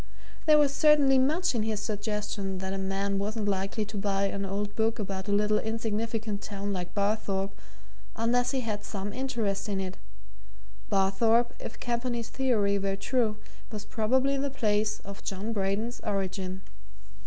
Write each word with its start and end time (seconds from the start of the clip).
There 0.47 0.57
was 0.57 0.73
certainly 0.73 1.19
much 1.19 1.53
in 1.53 1.61
his 1.61 1.79
suggestion 1.79 2.57
that 2.57 2.73
a 2.73 2.79
man 2.79 3.19
wasn't 3.19 3.47
likely 3.47 3.85
to 3.85 3.97
buy 3.97 4.23
an 4.23 4.45
old 4.45 4.75
book 4.75 4.97
about 4.97 5.27
a 5.27 5.31
little 5.31 5.59
insignificant 5.59 6.41
town 6.41 6.73
like 6.73 6.95
Barthorpe 6.95 7.55
unless 8.15 8.49
he 8.49 8.61
had 8.61 8.83
some 8.83 9.13
interest 9.13 9.69
in 9.69 9.79
it 9.79 9.97
Barthorpe, 10.89 11.53
if 11.59 11.79
Campany's 11.79 12.29
theory 12.29 12.79
were 12.79 12.95
true, 12.95 13.37
was 13.71 13.85
probably 13.85 14.37
the 14.37 14.49
place 14.49 15.01
of 15.01 15.23
John 15.23 15.53
Braden's 15.53 15.99
origin. 15.99 16.63